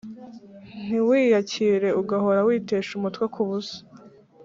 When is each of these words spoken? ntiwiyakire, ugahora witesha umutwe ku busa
ntiwiyakire, 0.85 1.89
ugahora 2.01 2.39
witesha 2.47 2.91
umutwe 2.95 3.25
ku 3.33 3.41
busa 3.49 3.77